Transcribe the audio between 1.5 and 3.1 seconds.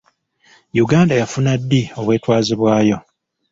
ddi obwetwaze bwayo?